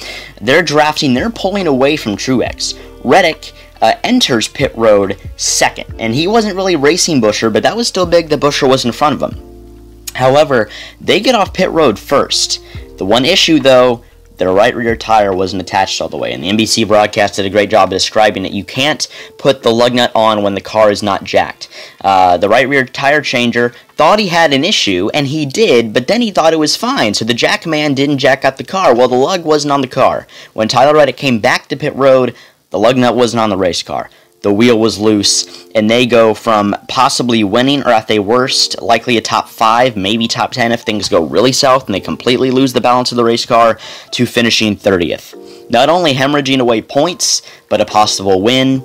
they're 0.40 0.62
drafting, 0.62 1.14
they're 1.14 1.30
pulling 1.30 1.66
away 1.66 1.96
from 1.96 2.16
Truex. 2.16 2.78
Reddick 3.04 3.52
uh, 3.80 3.94
enters 4.02 4.48
pit 4.48 4.72
road 4.76 5.18
second, 5.36 5.94
and 5.98 6.14
he 6.14 6.26
wasn't 6.26 6.56
really 6.56 6.76
racing 6.76 7.20
Buescher, 7.20 7.52
but 7.52 7.62
that 7.62 7.76
was 7.76 7.88
still 7.88 8.06
big 8.06 8.28
that 8.28 8.40
Buescher 8.40 8.68
was 8.68 8.84
in 8.84 8.92
front 8.92 9.20
of 9.20 9.30
him. 9.30 10.06
However, 10.14 10.70
they 11.00 11.20
get 11.20 11.34
off 11.34 11.52
pit 11.52 11.70
road 11.70 11.98
first. 11.98 12.62
The 12.96 13.04
one 13.04 13.24
issue, 13.26 13.60
though, 13.60 14.02
their 14.36 14.52
right 14.52 14.74
rear 14.74 14.96
tire 14.96 15.34
wasn't 15.34 15.62
attached 15.62 16.00
all 16.00 16.08
the 16.08 16.16
way. 16.16 16.32
And 16.32 16.42
the 16.42 16.50
NBC 16.50 16.86
broadcast 16.86 17.36
did 17.36 17.46
a 17.46 17.50
great 17.50 17.70
job 17.70 17.88
of 17.88 17.90
describing 17.90 18.44
it. 18.44 18.52
You 18.52 18.64
can't 18.64 19.06
put 19.38 19.62
the 19.62 19.72
lug 19.72 19.94
nut 19.94 20.12
on 20.14 20.42
when 20.42 20.54
the 20.54 20.60
car 20.60 20.90
is 20.90 21.02
not 21.02 21.24
jacked. 21.24 21.68
Uh, 22.02 22.36
the 22.36 22.48
right 22.48 22.68
rear 22.68 22.84
tire 22.84 23.22
changer 23.22 23.72
thought 23.96 24.18
he 24.18 24.28
had 24.28 24.52
an 24.52 24.64
issue, 24.64 25.08
and 25.14 25.26
he 25.26 25.46
did, 25.46 25.92
but 25.92 26.06
then 26.06 26.20
he 26.20 26.30
thought 26.30 26.52
it 26.52 26.58
was 26.58 26.76
fine. 26.76 27.14
So 27.14 27.24
the 27.24 27.34
jack 27.34 27.66
man 27.66 27.94
didn't 27.94 28.18
jack 28.18 28.44
up 28.44 28.56
the 28.56 28.64
car. 28.64 28.94
Well, 28.94 29.08
the 29.08 29.16
lug 29.16 29.44
wasn't 29.44 29.72
on 29.72 29.80
the 29.80 29.88
car. 29.88 30.26
When 30.52 30.68
Tyler 30.68 30.94
Reddick 30.94 31.16
came 31.16 31.40
back 31.40 31.68
to 31.68 31.76
pit 31.76 31.94
road, 31.94 32.34
the 32.70 32.78
lug 32.78 32.96
nut 32.96 33.16
wasn't 33.16 33.40
on 33.40 33.50
the 33.50 33.56
race 33.56 33.82
car 33.82 34.10
the 34.46 34.52
wheel 34.52 34.78
was 34.78 34.96
loose, 34.96 35.66
and 35.74 35.90
they 35.90 36.06
go 36.06 36.32
from 36.32 36.76
possibly 36.86 37.42
winning 37.42 37.82
or 37.82 37.88
at 37.88 38.06
their 38.06 38.22
worst, 38.22 38.80
likely 38.80 39.16
a 39.16 39.20
top 39.20 39.48
five, 39.48 39.96
maybe 39.96 40.28
top 40.28 40.52
10 40.52 40.70
if 40.70 40.82
things 40.82 41.08
go 41.08 41.24
really 41.24 41.50
south 41.50 41.86
and 41.86 41.94
they 41.96 41.98
completely 41.98 42.52
lose 42.52 42.72
the 42.72 42.80
balance 42.80 43.10
of 43.10 43.16
the 43.16 43.24
race 43.24 43.44
car, 43.44 43.76
to 44.12 44.24
finishing 44.24 44.76
30th. 44.76 45.34
Not 45.68 45.88
only 45.88 46.14
hemorrhaging 46.14 46.60
away 46.60 46.80
points, 46.80 47.42
but 47.68 47.80
a 47.80 47.84
possible 47.84 48.40
win, 48.40 48.76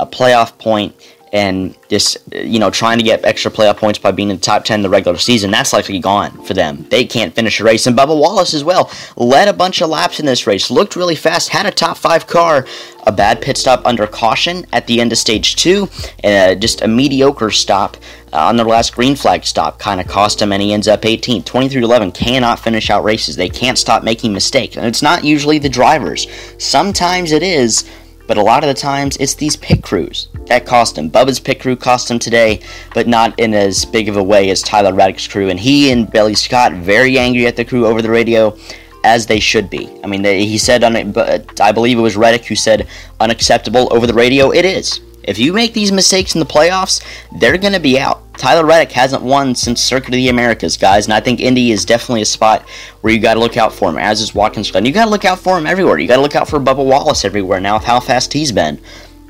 a 0.00 0.06
playoff 0.06 0.56
point, 0.56 0.94
and 1.32 1.76
just 1.88 2.18
you 2.34 2.58
know 2.58 2.70
trying 2.70 2.98
to 2.98 3.04
get 3.04 3.24
extra 3.24 3.50
playoff 3.50 3.76
points 3.76 3.98
by 3.98 4.10
being 4.10 4.30
in 4.30 4.36
the 4.36 4.42
top 4.42 4.64
10 4.64 4.80
in 4.80 4.82
the 4.82 4.88
regular 4.88 5.18
season 5.18 5.50
that's 5.50 5.72
likely 5.72 5.98
gone 5.98 6.30
for 6.44 6.54
them. 6.54 6.86
They 6.90 7.04
can't 7.04 7.34
finish 7.34 7.60
a 7.60 7.64
race. 7.64 7.86
And 7.86 7.96
bubba 7.96 8.18
wallace 8.18 8.54
as 8.54 8.64
well 8.64 8.90
led 9.16 9.48
a 9.48 9.52
bunch 9.52 9.80
of 9.80 9.90
laps 9.90 10.20
in 10.20 10.26
this 10.26 10.46
race 10.46 10.70
looked 10.70 10.96
really 10.96 11.14
fast 11.14 11.48
had 11.50 11.66
a 11.66 11.70
top 11.70 11.96
five 11.96 12.26
car 12.26 12.66
a 13.06 13.12
bad 13.12 13.40
pit 13.40 13.56
stop 13.56 13.84
under 13.86 14.06
caution 14.06 14.66
at 14.72 14.86
the 14.86 15.00
end 15.00 15.12
of 15.12 15.18
stage 15.18 15.56
two 15.56 15.88
and 16.22 16.56
uh, 16.56 16.60
just 16.60 16.82
a 16.82 16.88
mediocre 16.88 17.50
stop 17.50 17.96
uh, 18.32 18.46
on 18.46 18.56
their 18.56 18.66
last 18.66 18.94
green 18.94 19.16
flag 19.16 19.44
stop 19.44 19.78
kind 19.78 20.00
of 20.00 20.06
cost 20.06 20.42
him 20.42 20.52
and 20.52 20.62
he 20.62 20.72
ends 20.72 20.88
up 20.88 21.02
18th 21.02 21.44
23 21.44 21.82
11 21.82 22.12
cannot 22.12 22.58
finish 22.58 22.90
out 22.90 23.04
races. 23.04 23.36
They 23.36 23.48
can't 23.48 23.78
stop 23.78 24.02
making 24.02 24.32
mistakes. 24.32 24.76
And 24.76 24.86
it's 24.86 25.02
not 25.02 25.24
usually 25.24 25.58
the 25.58 25.68
drivers. 25.68 26.26
Sometimes 26.58 27.32
it 27.32 27.42
is 27.42 27.88
but 28.26 28.38
a 28.38 28.42
lot 28.42 28.62
of 28.62 28.68
the 28.68 28.74
times 28.74 29.16
it's 29.16 29.34
these 29.34 29.56
pit 29.56 29.82
crews 29.82 30.28
that 30.50 30.66
cost 30.66 30.98
him. 30.98 31.10
Bubba's 31.10 31.40
pit 31.40 31.60
crew 31.60 31.76
cost 31.76 32.10
him 32.10 32.18
today, 32.18 32.60
but 32.92 33.08
not 33.08 33.38
in 33.38 33.54
as 33.54 33.84
big 33.84 34.08
of 34.08 34.16
a 34.16 34.22
way 34.22 34.50
as 34.50 34.62
Tyler 34.62 34.92
Reddick's 34.92 35.26
crew. 35.26 35.48
And 35.48 35.58
he 35.58 35.90
and 35.90 36.10
Billy 36.10 36.34
Scott 36.34 36.72
very 36.72 37.18
angry 37.18 37.46
at 37.46 37.56
the 37.56 37.64
crew 37.64 37.86
over 37.86 38.02
the 38.02 38.10
radio, 38.10 38.56
as 39.02 39.26
they 39.26 39.40
should 39.40 39.70
be. 39.70 39.88
I 40.04 40.06
mean, 40.06 40.22
they, 40.22 40.44
he 40.44 40.58
said 40.58 40.84
on 40.84 40.96
it, 40.96 41.12
but 41.12 41.60
uh, 41.60 41.64
I 41.64 41.72
believe 41.72 41.98
it 41.98 42.02
was 42.02 42.16
Reddick 42.16 42.44
who 42.44 42.54
said 42.54 42.86
unacceptable 43.18 43.88
over 43.92 44.06
the 44.06 44.14
radio. 44.14 44.52
It 44.52 44.64
is. 44.64 45.00
If 45.22 45.38
you 45.38 45.52
make 45.52 45.74
these 45.74 45.92
mistakes 45.92 46.34
in 46.34 46.40
the 46.40 46.46
playoffs, 46.46 47.04
they're 47.38 47.58
going 47.58 47.74
to 47.74 47.80
be 47.80 47.98
out. 47.98 48.22
Tyler 48.34 48.64
Reddick 48.64 48.90
hasn't 48.92 49.22
won 49.22 49.54
since 49.54 49.82
Circuit 49.82 50.08
of 50.08 50.14
the 50.14 50.30
Americas, 50.30 50.78
guys, 50.78 51.06
and 51.06 51.12
I 51.12 51.20
think 51.20 51.40
Indy 51.40 51.72
is 51.72 51.84
definitely 51.84 52.22
a 52.22 52.26
spot 52.26 52.62
where 53.02 53.12
you 53.12 53.20
got 53.20 53.34
to 53.34 53.40
look 53.40 53.58
out 53.58 53.72
for 53.72 53.90
him, 53.90 53.98
as 53.98 54.20
is 54.20 54.34
Watkins 54.34 54.70
Glen. 54.70 54.86
You 54.86 54.92
got 54.92 55.04
to 55.04 55.10
look 55.10 55.26
out 55.26 55.38
for 55.38 55.58
him 55.58 55.66
everywhere. 55.66 55.98
You 55.98 56.08
got 56.08 56.16
to 56.16 56.22
look 56.22 56.36
out 56.36 56.48
for 56.48 56.58
Bubba 56.58 56.84
Wallace 56.84 57.24
everywhere 57.24 57.60
now 57.60 57.74
with 57.74 57.84
how 57.84 58.00
fast 58.00 58.32
he's 58.32 58.50
been. 58.50 58.80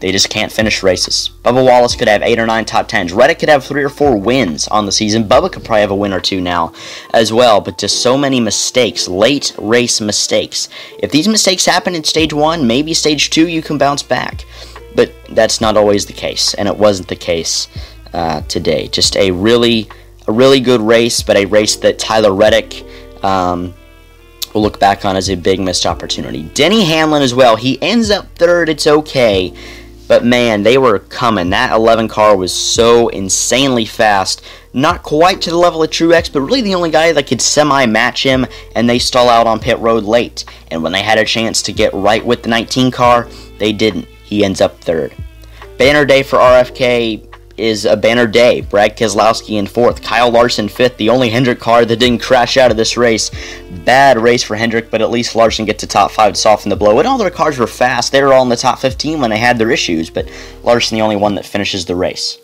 They 0.01 0.13
just 0.13 0.31
can't 0.31 0.51
finish 0.51 0.83
races. 0.83 1.31
Bubba 1.45 1.65
Wallace 1.65 1.95
could 1.95 2.09
have 2.09 2.23
eight 2.23 2.39
or 2.39 2.47
nine 2.47 2.65
top 2.65 2.89
tens. 2.89 3.13
Reddick 3.13 3.39
could 3.39 3.49
have 3.49 3.65
three 3.65 3.85
or 3.85 3.89
four 3.89 4.17
wins 4.17 4.67
on 4.69 4.87
the 4.87 4.93
season. 4.93 5.29
Bubba 5.29 5.53
could 5.53 5.65
probably 5.65 5.83
have 5.83 5.91
a 5.91 5.97
win 5.97 6.13
or 6.13 6.21
two 6.21 6.41
now 6.41 6.73
as 7.13 7.33
well, 7.33 7.61
but 7.61 7.79
just 7.79 8.03
so 8.03 8.17
many 8.17 8.41
mistakes, 8.41 9.09
late 9.09 9.55
race 9.59 10.01
mistakes. 10.01 10.69
If 10.99 11.11
these 11.11 11.29
mistakes 11.29 11.67
happen 11.67 11.95
in 11.95 12.05
stage 12.05 12.33
one, 12.33 12.67
maybe 12.67 12.95
stage 12.95 13.31
two, 13.31 13.47
you 13.47 13.63
can 13.63 13.79
bounce 13.79 14.03
back 14.03 14.45
but 14.95 15.13
that's 15.31 15.61
not 15.61 15.77
always 15.77 16.07
the 16.07 16.13
case, 16.13 16.55
and 16.55 16.69
it 16.69 16.77
wasn't 16.77 17.09
the 17.09 17.17
case 17.17 17.69
uh, 18.13 18.41
today. 18.43 18.89
Just 18.89 19.17
a 19.17 19.31
really, 19.31 19.89
a 20.27 20.33
really 20.33 20.61
good 20.61 20.81
race, 20.81 21.23
but 21.23 21.37
a 21.37 21.45
race 21.47 21.77
that 21.77 21.99
Tyler 21.99 22.35
Reddick 22.35 22.85
um, 23.23 23.75
will 24.55 24.63
look 24.63 24.81
back 24.81 25.05
on 25.05 25.17
as 25.17 25.31
a 25.31 25.37
big 25.37 25.61
missed 25.61 25.87
opportunity. 25.87 26.45
Denny 26.55 26.85
Hamlin 26.85 27.23
as 27.23 27.35
well. 27.35 27.57
He 27.57 27.81
ends 27.83 28.11
up 28.11 28.27
third. 28.37 28.69
It's 28.69 28.87
okay. 28.87 29.55
But 30.11 30.25
man, 30.25 30.65
they 30.65 30.77
were 30.77 30.99
coming. 30.99 31.51
That 31.51 31.71
11 31.71 32.09
car 32.09 32.37
was 32.37 32.53
so 32.53 33.11
insanely 33.11 33.85
fast. 33.85 34.43
Not 34.73 35.05
quite 35.05 35.41
to 35.43 35.51
the 35.51 35.57
level 35.57 35.85
of 35.85 35.91
Truex, 35.91 36.33
but 36.33 36.41
really 36.41 36.63
the 36.63 36.75
only 36.75 36.91
guy 36.91 37.13
that 37.13 37.29
could 37.29 37.41
semi 37.41 37.87
match 37.87 38.25
him, 38.25 38.45
and 38.75 38.91
they 38.91 38.99
stall 38.99 39.29
out 39.29 39.47
on 39.47 39.61
pit 39.61 39.79
road 39.79 40.03
late. 40.03 40.45
And 40.73 40.83
when 40.83 40.91
they 40.91 41.05
had 41.05 41.19
a 41.19 41.25
chance 41.25 41.63
to 41.63 41.73
get 41.73 41.95
right 41.95 42.27
with 42.27 42.43
the 42.43 42.49
19 42.49 42.91
car, 42.91 43.29
they 43.61 43.73
didn't. 43.73 44.07
He 44.25 44.45
ends 44.45 44.61
up 44.61 44.81
third. 44.81 45.15
Banner 45.79 46.05
day 46.05 46.25
for 46.25 46.41
RFK 46.41 47.30
is 47.61 47.85
a 47.85 47.97
banner 47.97 48.27
day. 48.27 48.63
Brad 48.63 48.97
Keselowski 48.97 49.59
in 49.59 49.67
fourth, 49.67 50.03
Kyle 50.03 50.31
Larson 50.31 50.69
fifth, 50.69 50.97
the 50.97 51.11
only 51.11 51.29
Hendrick 51.31 51.61
car 51.61 51.85
that 51.85 51.97
didn't 51.99 52.23
crash 52.23 52.57
out 52.57 52.71
of 52.71 52.77
this 52.77 52.97
race. 52.97 53.31
Bad 53.85 54.19
race 54.19 54.43
for 54.43 54.57
Hendrick, 54.57 54.91
but 54.91 55.03
at 55.03 55.11
least 55.11 55.35
Larson 55.35 55.65
gets 55.65 55.81
to 55.81 55.87
top 55.87 56.11
five 56.11 56.35
to 56.35 56.41
soften 56.41 56.71
the 56.71 56.77
blow. 56.77 56.99
And 56.99 57.07
all 57.07 57.19
their 57.19 57.31
cars 57.31 57.59
were 57.59 57.67
fast. 57.67 58.13
They 58.13 58.23
were 58.23 58.33
all 58.33 58.43
in 58.43 58.49
the 58.49 58.57
top 58.57 58.79
15 58.79 59.21
when 59.21 59.31
they 59.31 59.39
had 59.39 59.59
their 59.59 59.71
issues, 59.71 60.11
but 60.11 60.29
Larson 60.63 60.97
the 60.97 61.03
only 61.03 61.17
one 61.17 61.35
that 61.35 61.47
finishes 61.47 61.85
the 61.85 61.95
race. 61.95 62.39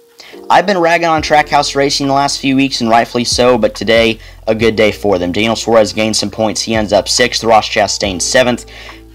I've 0.48 0.66
been 0.66 0.78
ragging 0.78 1.08
on 1.08 1.22
Trackhouse 1.22 1.74
Racing 1.74 2.06
the 2.06 2.12
last 2.12 2.38
few 2.38 2.54
weeks, 2.54 2.80
and 2.80 2.88
rightfully 2.88 3.24
so, 3.24 3.58
but 3.58 3.74
today, 3.74 4.20
a 4.46 4.54
good 4.54 4.76
day 4.76 4.92
for 4.92 5.18
them. 5.18 5.32
Daniel 5.32 5.56
Suarez 5.56 5.92
gained 5.92 6.16
some 6.16 6.30
points. 6.30 6.62
He 6.62 6.74
ends 6.74 6.92
up 6.92 7.08
sixth. 7.08 7.42
Ross 7.42 7.68
Chastain 7.68 8.22
seventh. 8.22 8.66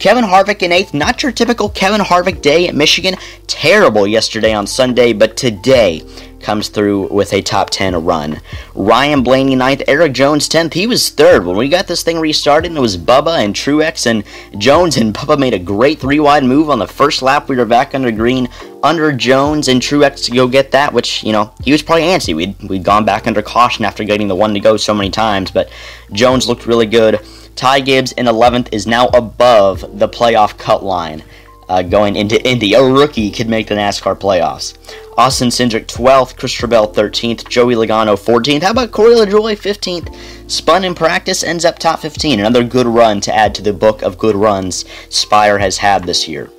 Kevin 0.01 0.23
Harvick 0.23 0.63
in 0.63 0.71
eighth. 0.71 0.95
Not 0.95 1.21
your 1.21 1.31
typical 1.31 1.69
Kevin 1.69 2.01
Harvick 2.01 2.41
day 2.41 2.67
at 2.67 2.73
Michigan. 2.73 3.13
Terrible 3.45 4.07
yesterday 4.07 4.51
on 4.51 4.65
Sunday, 4.65 5.13
but 5.13 5.37
today 5.37 6.03
comes 6.39 6.69
through 6.69 7.13
with 7.13 7.31
a 7.33 7.41
top 7.43 7.69
10 7.69 8.03
run. 8.03 8.41
Ryan 8.73 9.21
Blaney 9.21 9.55
ninth, 9.55 9.83
Erik 9.87 10.13
Jones 10.13 10.49
10th. 10.49 10.73
He 10.73 10.87
was 10.87 11.11
third. 11.11 11.45
When 11.45 11.55
we 11.55 11.69
got 11.69 11.85
this 11.85 12.01
thing 12.01 12.17
restarted, 12.19 12.71
it 12.71 12.79
was 12.79 12.97
Bubba 12.97 13.45
and 13.45 13.53
Truex 13.53 14.07
and 14.07 14.23
Jones, 14.59 14.97
and 14.97 15.13
Bubba 15.13 15.37
made 15.37 15.53
a 15.53 15.59
great 15.59 15.99
three 15.99 16.19
wide 16.19 16.45
move 16.45 16.71
on 16.71 16.79
the 16.79 16.87
first 16.87 17.21
lap. 17.21 17.47
We 17.47 17.55
were 17.55 17.65
back 17.65 17.93
under 17.93 18.09
green, 18.09 18.49
under 18.81 19.11
Jones 19.11 19.67
and 19.67 19.79
Truex 19.79 20.25
to 20.25 20.31
go 20.31 20.47
get 20.47 20.71
that, 20.71 20.93
which, 20.93 21.23
you 21.23 21.31
know, 21.31 21.53
he 21.63 21.71
was 21.71 21.83
probably 21.83 22.05
antsy. 22.05 22.35
We'd, 22.35 22.59
we'd 22.63 22.83
gone 22.83 23.05
back 23.05 23.27
under 23.27 23.43
caution 23.43 23.85
after 23.85 24.03
getting 24.03 24.29
the 24.29 24.35
one 24.35 24.55
to 24.55 24.59
go 24.59 24.77
so 24.77 24.95
many 24.95 25.11
times, 25.11 25.51
but 25.51 25.69
Jones 26.11 26.47
looked 26.47 26.65
really 26.65 26.87
good. 26.87 27.19
Ty 27.55 27.81
Gibbs 27.81 28.11
in 28.13 28.25
11th 28.25 28.69
is 28.71 28.87
now 28.87 29.07
above 29.07 29.99
the 29.99 30.07
playoff 30.09 30.57
cut 30.57 30.83
line. 30.83 31.23
Uh, 31.69 31.81
going 31.81 32.17
into 32.17 32.45
Indy, 32.45 32.73
a 32.73 32.83
rookie 32.83 33.31
could 33.31 33.47
make 33.47 33.67
the 33.67 33.75
NASCAR 33.75 34.19
playoffs. 34.19 34.77
Austin 35.17 35.49
Cindric 35.49 35.85
12th, 35.85 36.35
Christopher 36.37 36.67
Bell 36.67 36.91
13th, 36.91 37.47
Joey 37.47 37.75
Logano 37.75 38.17
14th. 38.17 38.63
How 38.63 38.71
about 38.71 38.91
Corey 38.91 39.13
LaJoie 39.13 39.55
15th? 39.55 40.51
Spun 40.51 40.83
in 40.83 40.95
practice, 40.95 41.43
ends 41.43 41.63
up 41.63 41.79
top 41.79 41.99
15. 41.99 42.39
Another 42.39 42.63
good 42.63 42.87
run 42.87 43.21
to 43.21 43.33
add 43.33 43.55
to 43.55 43.61
the 43.61 43.71
book 43.71 44.01
of 44.01 44.17
good 44.17 44.35
runs 44.35 44.83
Spire 45.09 45.59
has 45.59 45.77
had 45.77 46.03
this 46.03 46.27
year. 46.27 46.49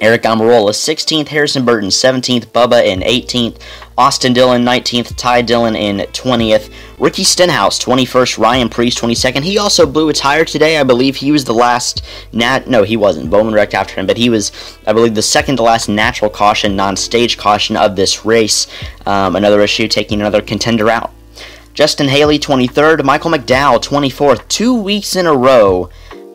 Aric 0.00 0.22
Almirola 0.22 0.72
16th, 0.72 1.28
Harrison 1.28 1.64
Burton 1.64 1.88
17th, 1.88 2.46
Bubba 2.48 2.84
in 2.84 3.00
18th, 3.00 3.58
Austin 3.96 4.34
Dillon 4.34 4.62
19th, 4.62 5.16
Ty 5.16 5.40
Dillon 5.40 5.74
in 5.74 5.98
20th, 5.98 6.70
Ricky 6.98 7.24
Stenhouse 7.24 7.82
21st, 7.82 8.36
Ryan 8.36 8.68
Preece 8.68 8.94
22nd. 9.00 9.42
He 9.42 9.56
also 9.56 9.86
blew 9.86 10.10
a 10.10 10.12
tire 10.12 10.44
today. 10.44 10.76
I 10.76 10.82
believe 10.82 11.16
he 11.16 11.32
was 11.32 11.44
the 11.44 11.54
last 11.54 12.02
nat. 12.32 12.68
No, 12.68 12.82
he 12.82 12.98
wasn't. 12.98 13.30
Bowman 13.30 13.54
wrecked 13.54 13.72
after 13.72 13.94
him, 13.94 14.06
but 14.06 14.18
he 14.18 14.28
was, 14.28 14.52
I 14.86 14.92
believe, 14.92 15.14
the 15.14 15.22
second 15.22 15.56
to 15.56 15.62
last 15.62 15.88
natural 15.88 16.30
caution, 16.30 16.76
non-stage 16.76 17.38
caution 17.38 17.78
of 17.78 17.96
this 17.96 18.26
race. 18.26 18.66
Um, 19.06 19.34
another 19.34 19.62
issue 19.62 19.88
taking 19.88 20.20
another 20.20 20.42
contender 20.42 20.90
out. 20.90 21.10
Justin 21.72 22.08
Haley 22.08 22.38
23rd, 22.38 23.02
Michael 23.02 23.30
McDowell 23.30 23.82
24th, 23.82 24.46
two 24.48 24.74
weeks 24.74 25.16
in 25.16 25.26
a 25.26 25.34
row. 25.34 25.88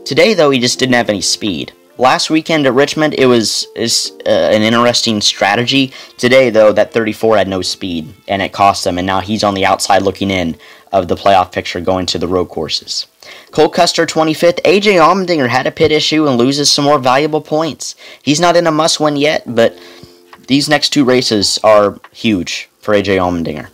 Today, 0.03 0.33
though, 0.33 0.49
he 0.49 0.59
just 0.59 0.79
didn't 0.79 0.95
have 0.95 1.09
any 1.09 1.21
speed. 1.21 1.73
Last 2.01 2.31
weekend 2.31 2.65
at 2.65 2.73
Richmond, 2.73 3.13
it 3.19 3.27
was 3.27 3.67
is 3.75 4.11
uh, 4.25 4.29
an 4.29 4.63
interesting 4.63 5.21
strategy. 5.21 5.93
Today, 6.17 6.49
though, 6.49 6.71
that 6.71 6.91
34 6.91 7.37
had 7.37 7.47
no 7.47 7.61
speed, 7.61 8.11
and 8.27 8.41
it 8.41 8.51
cost 8.51 8.83
them, 8.83 8.97
and 8.97 9.05
now 9.05 9.19
he's 9.19 9.43
on 9.43 9.53
the 9.53 9.67
outside 9.67 10.01
looking 10.01 10.31
in 10.31 10.57
of 10.91 11.07
the 11.07 11.15
playoff 11.15 11.51
picture 11.51 11.79
going 11.79 12.07
to 12.07 12.17
the 12.17 12.27
road 12.27 12.45
courses. 12.45 13.05
Cole 13.51 13.69
Custer 13.69 14.07
25th. 14.07 14.63
AJ 14.63 14.95
Allmendinger 14.99 15.49
had 15.49 15.67
a 15.67 15.71
pit 15.71 15.91
issue 15.91 16.27
and 16.27 16.39
loses 16.39 16.71
some 16.71 16.85
more 16.85 16.97
valuable 16.97 17.39
points. 17.39 17.93
He's 18.23 18.39
not 18.39 18.55
in 18.55 18.65
a 18.65 18.71
must 18.71 18.99
win 18.99 19.15
yet, 19.15 19.43
but 19.45 19.77
these 20.47 20.67
next 20.67 20.89
two 20.89 21.05
races 21.05 21.59
are 21.63 21.99
huge 22.11 22.67
for 22.79 22.95
AJ 22.95 23.17
Allmendinger. 23.19 23.69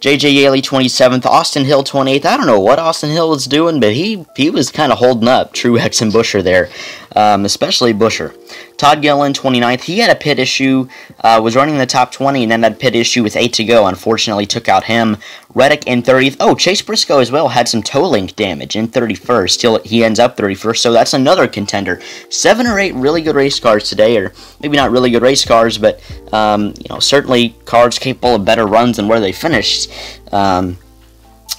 JJ 0.00 0.32
Yeley 0.32 0.62
27th, 0.62 1.26
Austin 1.26 1.64
Hill 1.64 1.82
28th. 1.82 2.24
I 2.24 2.36
don't 2.36 2.46
know 2.46 2.60
what 2.60 2.78
Austin 2.78 3.10
Hill 3.10 3.30
was 3.30 3.46
doing, 3.46 3.80
but 3.80 3.94
he 3.94 4.24
he 4.36 4.48
was 4.48 4.70
kind 4.70 4.92
of 4.92 4.98
holding 4.98 5.26
up 5.26 5.52
Truex 5.52 6.00
and 6.00 6.12
Buescher 6.12 6.42
there, 6.42 6.70
um, 7.16 7.44
especially 7.44 7.92
Buescher. 7.92 8.34
Todd 8.76 9.02
Gillen, 9.02 9.32
29th. 9.32 9.82
He 9.82 9.98
had 9.98 10.10
a 10.10 10.14
pit 10.14 10.38
issue, 10.38 10.88
uh, 11.20 11.40
was 11.42 11.56
running 11.56 11.74
in 11.74 11.80
the 11.80 11.86
top 11.86 12.12
20, 12.12 12.44
and 12.44 12.52
then 12.52 12.60
that 12.60 12.78
pit 12.78 12.94
issue 12.94 13.22
with 13.22 13.36
eight 13.36 13.52
to 13.54 13.64
go. 13.64 13.86
Unfortunately, 13.86 14.46
took 14.46 14.68
out 14.68 14.84
him. 14.84 15.16
Reddick 15.54 15.86
in 15.86 16.02
30th. 16.02 16.36
Oh, 16.38 16.54
Chase 16.54 16.82
Briscoe 16.82 17.18
as 17.18 17.32
well 17.32 17.48
had 17.48 17.68
some 17.68 17.82
toe 17.82 18.08
link 18.08 18.36
damage 18.36 18.76
in 18.76 18.86
31st. 18.86 19.50
Still, 19.50 19.80
he 19.82 20.04
ends 20.04 20.20
up 20.20 20.36
31st, 20.36 20.78
so 20.78 20.92
that's 20.92 21.14
another 21.14 21.48
contender. 21.48 22.00
Seven 22.30 22.66
or 22.66 22.78
eight 22.78 22.94
really 22.94 23.22
good 23.22 23.34
race 23.34 23.58
cars 23.58 23.88
today, 23.88 24.16
or 24.16 24.32
maybe 24.60 24.76
not 24.76 24.90
really 24.90 25.10
good 25.10 25.22
race 25.22 25.44
cars, 25.44 25.78
but 25.78 26.00
um, 26.32 26.74
you 26.78 26.88
know 26.90 27.00
certainly 27.00 27.56
cars 27.64 27.98
capable 27.98 28.36
of 28.36 28.44
better 28.44 28.66
runs 28.66 28.96
than 28.96 29.08
where 29.08 29.20
they 29.20 29.32
finished. 29.32 29.90
Um, 30.32 30.78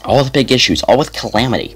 all 0.06 0.24
the 0.24 0.32
big 0.32 0.52
issues, 0.52 0.82
all 0.84 0.98
with 0.98 1.12
calamity. 1.14 1.76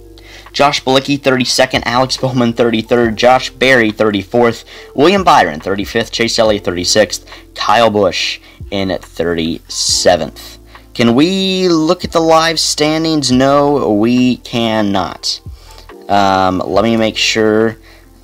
Josh 0.54 0.84
Bilicki, 0.84 1.20
32nd, 1.20 1.82
Alex 1.84 2.16
Bowman, 2.18 2.54
33rd, 2.54 3.16
Josh 3.16 3.50
Berry, 3.50 3.92
34th, 3.92 4.66
William 4.96 5.24
Byron, 5.24 5.60
35th, 5.60 6.12
Chase 6.12 6.38
Elliott, 6.38 6.64
36th, 6.64 7.26
Kyle 7.56 7.90
Busch 7.90 8.40
in 8.70 8.90
37th. 8.90 10.60
Can 10.94 11.16
we 11.16 11.68
look 11.70 12.06
at 12.06 12.12
the 12.12 12.20
live 12.20 12.60
standings? 12.60 13.32
No, 13.32 13.94
we 13.94 14.38
cannot. 14.38 15.42
Um, 16.08 16.60
let 16.60 16.84
me 16.84 16.98
make 16.98 17.18
sure 17.18 17.78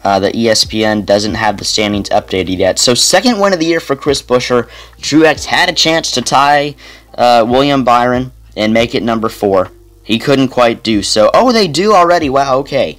uh, 0.03 0.19
the 0.19 0.31
ESPN 0.31 1.05
doesn't 1.05 1.33
have 1.33 1.57
the 1.57 1.65
standings 1.65 2.09
updated 2.09 2.57
yet. 2.57 2.77
So, 2.77 2.93
second 2.93 3.39
win 3.39 3.53
of 3.53 3.59
the 3.59 3.65
year 3.65 3.79
for 3.79 3.95
Chris 3.95 4.21
Buescher. 4.21 4.69
Truex 4.97 5.45
had 5.45 5.67
a 5.67 5.73
chance 5.73 6.11
to 6.11 6.21
tie 6.21 6.75
uh, 7.15 7.43
William 7.47 7.83
Byron 7.83 8.31
and 8.55 8.71
make 8.71 8.93
it 8.93 9.01
number 9.01 9.29
four. 9.29 9.71
He 10.09 10.17
couldn't 10.17 10.47
quite 10.47 10.81
do 10.81 11.03
so. 11.03 11.29
Oh, 11.35 11.51
they 11.51 11.67
do 11.67 11.93
already. 11.93 12.31
Wow, 12.31 12.57
okay. 12.57 12.97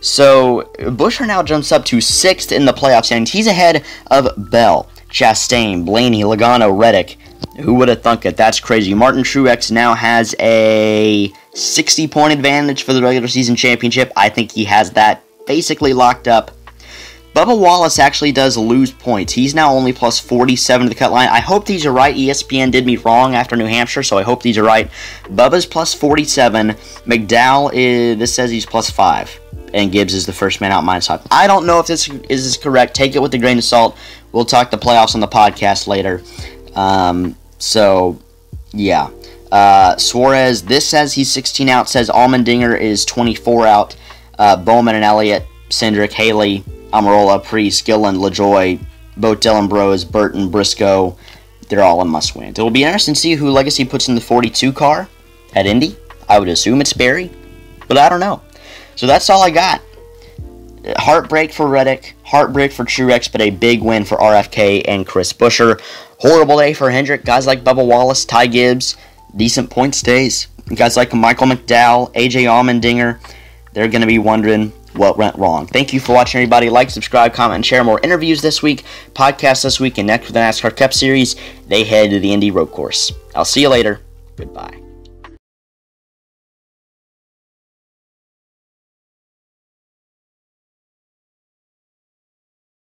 So 0.00 0.70
Buescher 0.78 1.26
now 1.26 1.42
jumps 1.42 1.72
up 1.72 1.84
to 1.86 2.00
sixth 2.00 2.52
in 2.52 2.64
the 2.64 2.72
playoffs, 2.72 3.10
and 3.10 3.28
He's 3.28 3.48
ahead 3.48 3.84
of 4.12 4.28
Bell, 4.36 4.88
Chastain, 5.10 5.84
Blaney, 5.84 6.22
Logano, 6.22 6.78
Reddick. 6.78 7.18
Who 7.58 7.74
would 7.74 7.88
have 7.88 8.04
thunk 8.04 8.24
it? 8.24 8.36
That's 8.36 8.60
crazy. 8.60 8.94
Martin 8.94 9.24
Truex 9.24 9.72
now 9.72 9.94
has 9.94 10.36
a 10.38 11.32
60 11.54 12.06
point 12.06 12.32
advantage 12.32 12.84
for 12.84 12.92
the 12.92 13.02
regular 13.02 13.26
season 13.26 13.56
championship. 13.56 14.12
I 14.14 14.28
think 14.28 14.52
he 14.52 14.62
has 14.66 14.92
that 14.92 15.24
basically 15.48 15.92
locked 15.92 16.28
up. 16.28 16.52
Bubba 17.34 17.58
Wallace 17.58 17.98
actually 17.98 18.30
does 18.30 18.56
lose 18.56 18.92
points. 18.92 19.32
He's 19.32 19.56
now 19.56 19.72
only 19.72 19.92
plus 19.92 20.20
47 20.20 20.86
to 20.86 20.88
the 20.88 20.94
cut 20.94 21.10
line. 21.10 21.28
I 21.28 21.40
hope 21.40 21.66
these 21.66 21.84
are 21.84 21.92
right. 21.92 22.14
ESPN 22.14 22.70
did 22.70 22.86
me 22.86 22.96
wrong 22.96 23.34
after 23.34 23.56
New 23.56 23.66
Hampshire, 23.66 24.04
so 24.04 24.16
I 24.16 24.22
hope 24.22 24.40
these 24.40 24.56
are 24.56 24.62
right. 24.62 24.88
Bubba's 25.24 25.66
plus 25.66 25.92
47. 25.92 26.68
McDowell 26.68 27.72
is, 27.74 28.18
this 28.18 28.32
says 28.32 28.52
he's 28.52 28.64
plus 28.64 28.88
5. 28.88 29.40
And 29.74 29.90
Gibbs 29.90 30.14
is 30.14 30.26
the 30.26 30.32
first 30.32 30.60
man 30.60 30.70
out 30.70 30.84
minus 30.84 31.08
5. 31.08 31.26
I 31.32 31.48
don't 31.48 31.66
know 31.66 31.80
if 31.80 31.88
this 31.88 32.08
is 32.30 32.56
correct. 32.56 32.94
Take 32.94 33.16
it 33.16 33.18
with 33.22 33.34
a 33.34 33.38
grain 33.38 33.58
of 33.58 33.64
salt. 33.64 33.98
We'll 34.30 34.44
talk 34.44 34.70
the 34.70 34.78
playoffs 34.78 35.16
on 35.16 35.20
the 35.20 35.26
podcast 35.26 35.88
later. 35.88 36.22
Um, 36.76 37.34
so, 37.58 38.16
yeah. 38.70 39.10
Uh, 39.50 39.96
Suarez, 39.96 40.62
this 40.62 40.88
says 40.88 41.12
he's 41.12 41.32
16 41.32 41.68
out. 41.68 41.88
Says 41.88 42.08
Allmendinger 42.10 42.78
is 42.80 43.04
24 43.04 43.66
out. 43.66 43.96
Uh, 44.38 44.56
Bowman 44.56 44.94
and 44.94 45.04
Elliott, 45.04 45.44
Cindric, 45.70 46.12
Haley, 46.12 46.62
Almirola, 46.94 47.42
Preece, 47.42 47.82
Gilliland, 47.82 48.18
LaJoie, 48.18 48.80
both 49.16 49.40
Dillon 49.40 49.66
Bros, 49.66 50.04
Burton, 50.04 50.48
Briscoe, 50.48 51.16
they're 51.68 51.82
all 51.82 52.00
a 52.00 52.04
must 52.04 52.36
win. 52.36 52.50
It 52.50 52.58
will 52.58 52.70
be 52.70 52.84
interesting 52.84 53.14
to 53.14 53.20
see 53.20 53.34
who 53.34 53.50
Legacy 53.50 53.84
puts 53.84 54.08
in 54.08 54.14
the 54.14 54.20
42 54.20 54.72
car 54.72 55.08
at 55.54 55.66
Indy. 55.66 55.96
I 56.28 56.38
would 56.38 56.48
assume 56.48 56.80
it's 56.80 56.92
Berry, 56.92 57.30
but 57.88 57.98
I 57.98 58.08
don't 58.08 58.20
know. 58.20 58.42
So 58.96 59.06
that's 59.06 59.28
all 59.28 59.42
I 59.42 59.50
got. 59.50 59.82
Heartbreak 60.96 61.52
for 61.52 61.66
Reddick, 61.66 62.14
heartbreak 62.22 62.70
for 62.70 62.84
Truex, 62.84 63.30
but 63.32 63.40
a 63.40 63.50
big 63.50 63.82
win 63.82 64.04
for 64.04 64.18
RFK 64.18 64.82
and 64.86 65.06
Chris 65.06 65.32
Buescher. 65.32 65.80
Horrible 66.18 66.58
day 66.58 66.74
for 66.74 66.90
Hendrick. 66.90 67.24
Guys 67.24 67.46
like 67.46 67.64
Bubba 67.64 67.84
Wallace, 67.86 68.24
Ty 68.24 68.46
Gibbs, 68.46 68.96
decent 69.34 69.70
point 69.70 69.94
stays. 69.94 70.46
Guys 70.74 70.96
like 70.96 71.12
Michael 71.12 71.48
McDowell, 71.48 72.12
AJ 72.14 72.44
Allmendinger, 72.44 73.18
they're 73.72 73.88
going 73.88 74.02
to 74.02 74.06
be 74.06 74.18
wondering 74.18 74.72
what 74.96 75.16
went 75.16 75.36
wrong. 75.36 75.66
Thank 75.66 75.92
you 75.92 76.00
for 76.00 76.14
watching, 76.14 76.40
everybody. 76.40 76.70
Like, 76.70 76.90
subscribe, 76.90 77.34
comment, 77.34 77.56
and 77.56 77.66
share 77.66 77.84
more 77.84 78.00
interviews 78.00 78.42
this 78.42 78.62
week, 78.62 78.84
podcasts 79.14 79.62
this 79.62 79.80
week, 79.80 79.98
and 79.98 80.06
next 80.06 80.26
with 80.26 80.34
the 80.34 80.40
NASCAR 80.40 80.76
Cup 80.76 80.92
Series, 80.92 81.36
they 81.68 81.84
head 81.84 82.10
to 82.10 82.20
the 82.20 82.32
Indy 82.32 82.50
Road 82.50 82.70
Course. 82.70 83.12
I'll 83.34 83.44
see 83.44 83.62
you 83.62 83.68
later. 83.68 84.00
Goodbye. 84.36 84.83